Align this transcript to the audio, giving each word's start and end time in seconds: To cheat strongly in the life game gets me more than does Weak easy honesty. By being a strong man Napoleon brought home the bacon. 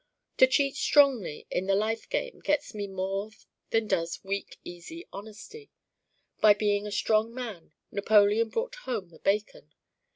To 0.37 0.47
cheat 0.47 0.75
strongly 0.75 1.45
in 1.51 1.67
the 1.67 1.75
life 1.75 2.09
game 2.09 2.39
gets 2.39 2.73
me 2.73 2.87
more 2.87 3.29
than 3.69 3.85
does 3.87 4.23
Weak 4.23 4.57
easy 4.63 5.07
honesty. 5.13 5.69
By 6.39 6.55
being 6.55 6.87
a 6.87 6.91
strong 6.91 7.31
man 7.35 7.73
Napoleon 7.91 8.49
brought 8.49 8.73
home 8.73 9.09
the 9.09 9.19
bacon. 9.19 9.73